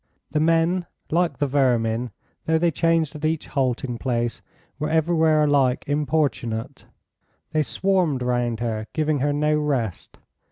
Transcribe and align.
The 0.31 0.39
men, 0.39 0.87
like 1.11 1.37
the 1.37 1.45
vermin, 1.45 2.09
though 2.47 2.57
they 2.57 2.71
changed 2.71 3.15
at 3.15 3.23
each 3.23 3.45
halting 3.45 3.99
place, 3.99 4.41
were 4.79 4.89
everywhere 4.89 5.43
alike 5.43 5.83
importunate; 5.85 6.87
they 7.51 7.61
swarmed 7.61 8.23
round 8.23 8.61
her, 8.61 8.87
giving 8.93 9.19
her 9.19 9.31
no 9.31 9.55
rest. 9.59 10.17